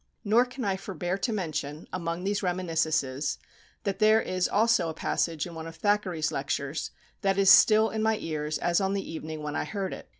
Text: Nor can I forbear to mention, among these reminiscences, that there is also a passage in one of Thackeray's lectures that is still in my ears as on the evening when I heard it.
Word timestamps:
Nor 0.23 0.45
can 0.47 0.65
I 0.65 0.77
forbear 0.77 1.15
to 1.19 1.31
mention, 1.31 1.87
among 1.93 2.23
these 2.23 2.41
reminiscences, 2.41 3.37
that 3.83 3.99
there 3.99 4.19
is 4.19 4.47
also 4.49 4.89
a 4.89 4.95
passage 4.95 5.45
in 5.45 5.53
one 5.53 5.67
of 5.67 5.75
Thackeray's 5.75 6.31
lectures 6.31 6.89
that 7.21 7.37
is 7.37 7.51
still 7.51 7.91
in 7.91 8.01
my 8.01 8.17
ears 8.17 8.57
as 8.57 8.81
on 8.81 8.93
the 8.95 9.11
evening 9.11 9.43
when 9.43 9.55
I 9.55 9.65
heard 9.65 9.93
it. 9.93 10.09